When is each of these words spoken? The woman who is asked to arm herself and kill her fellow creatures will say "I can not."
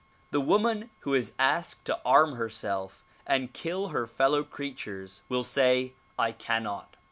The 0.31 0.41
woman 0.41 0.89
who 1.01 1.13
is 1.13 1.33
asked 1.37 1.85
to 1.85 2.01
arm 2.03 2.33
herself 2.33 3.03
and 3.27 3.53
kill 3.53 3.89
her 3.89 4.07
fellow 4.07 4.43
creatures 4.43 5.21
will 5.29 5.43
say 5.43 5.93
"I 6.17 6.31
can 6.31 6.63
not." 6.63 6.95